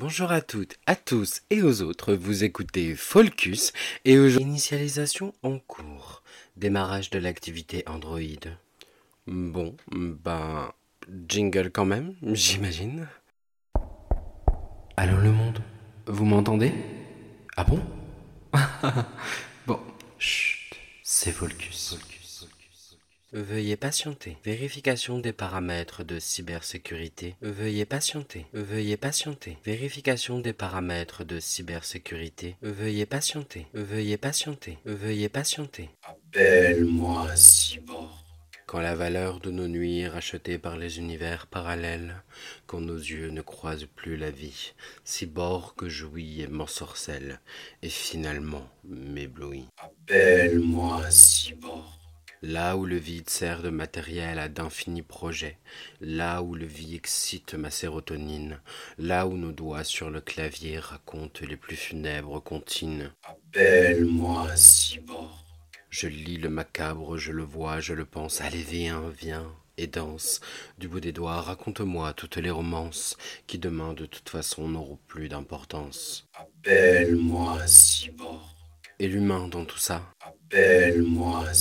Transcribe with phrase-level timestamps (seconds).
[0.00, 3.72] Bonjour à toutes, à tous et aux autres, vous écoutez Folcus
[4.04, 6.22] et aujourd'hui initialisation en cours,
[6.56, 8.20] démarrage de l'activité Android.
[9.26, 10.72] Bon, ben,
[11.26, 13.08] jingle quand même, j'imagine.
[14.96, 15.58] Allô le monde,
[16.06, 16.72] vous m'entendez?
[17.56, 17.80] Ah bon?
[19.66, 19.80] Bon,
[20.16, 21.98] chut, c'est Folcus.
[23.32, 24.38] Veuillez patienter.
[24.42, 27.36] Vérification des paramètres de cybersécurité.
[27.42, 28.46] Veuillez patienter.
[28.54, 29.58] Veuillez patienter.
[29.66, 32.56] Vérification des paramètres de cybersécurité.
[32.62, 33.66] Veuillez patienter.
[33.74, 34.78] Veuillez patienter.
[34.86, 35.90] Veuillez patienter.
[36.04, 38.08] Appelle-moi cyborg.
[38.64, 42.22] Quand la valeur de nos nuits est rachetée par les univers parallèles,
[42.66, 44.72] quand nos yeux ne croisent plus la vie,
[45.04, 47.40] cyborg jouit et m'ensorcelle,
[47.82, 49.66] et finalement m'éblouit.
[49.76, 51.97] Appelle-moi cyborg.
[52.42, 55.58] Là où le vide sert de matériel à d'infinis projets,
[56.00, 58.60] là où le vide excite ma sérotonine,
[58.96, 63.10] là où nos doigts sur le clavier racontent les plus funèbres comptines.
[63.24, 65.34] Appelle-moi cyborg.
[65.90, 68.40] Je lis le macabre, je le vois, je le pense.
[68.40, 70.40] Allez, viens, viens et danse.
[70.78, 75.28] Du bout des doigts, raconte-moi toutes les romances qui demain de toute façon n'auront plus
[75.28, 76.28] d'importance.
[76.34, 78.42] Appelle-moi cyborg.
[79.00, 80.02] Et l'humain dans tout ça?
[80.20, 81.54] Appelle-moi.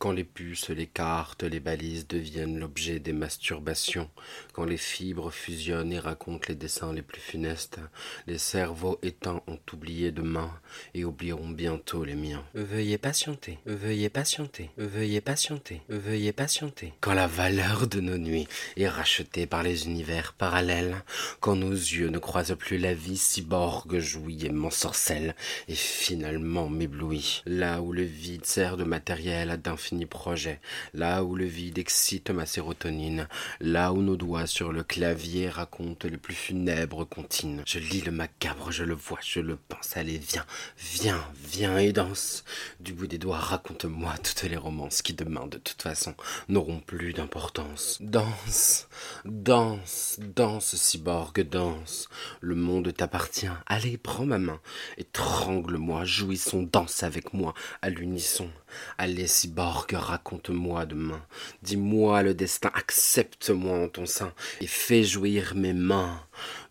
[0.00, 4.08] Quand les puces, les cartes, les balises deviennent l'objet des masturbations,
[4.54, 7.80] quand les fibres fusionnent et racontent les dessins les plus funestes,
[8.26, 10.50] les cerveaux éteints ont oublié demain
[10.94, 12.42] et oublieront bientôt les miens.
[12.54, 16.94] Veuillez patienter, veuillez patienter, veuillez patienter, veuillez patienter.
[17.02, 18.48] Quand la valeur de nos nuits
[18.78, 21.04] est rachetée par les univers parallèles,
[21.40, 25.34] quand nos yeux ne croisent plus la vie, cyborg jouit et m'ensorcelle,
[25.68, 27.42] et finalement m'éblouit.
[27.44, 30.60] Là où le vide sert de matériel à d'infini projet,
[30.94, 33.28] là où le vide excite ma sérotonine,
[33.60, 37.62] là où nos doigts sur le clavier racontent les plus funèbres comptines.
[37.66, 39.96] Je lis le macabre, je le vois, je le pense.
[39.96, 40.46] Allez, viens,
[40.78, 42.44] viens, viens et danse.
[42.80, 46.14] Du bout des doigts, raconte-moi toutes les romances qui demain, de toute façon,
[46.48, 47.98] n'auront plus d'importance.
[48.00, 48.88] Danse,
[49.24, 52.08] danse, danse, cyborg, danse.
[52.40, 53.48] Le monde t'appartient.
[53.66, 54.60] Allez, prends ma main,
[54.98, 58.50] étrangle-moi, jouissons, danse avec moi, à l'unisson.
[58.98, 61.22] Allez, cyborg, raconte-moi demain.
[61.62, 66.20] Dis-moi le destin, accepte-moi en ton sein et fais jouir mes mains.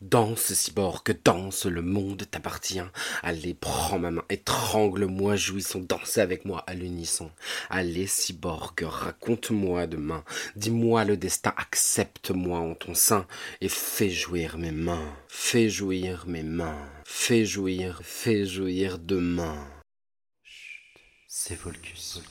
[0.02, 2.81] Danse, cyborg, danse, le monde t'appartient.
[3.22, 7.31] Allez, prends ma main, étrangle-moi, jouissons, danse avec moi à l'unisson.
[7.69, 10.24] Allez, cyborg, raconte-moi demain.
[10.56, 13.28] Dis-moi le destin, accepte-moi en ton sein
[13.62, 15.14] et fais jouir mes mains.
[15.28, 16.90] Fais jouir mes mains.
[17.06, 19.68] Fais jouir, fais jouir demain.
[21.28, 22.22] C'est Volcus.